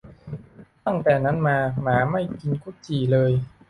[0.85, 3.31] ตั้งแต่นั้นมาหมาไม่กินกุดจี่เลย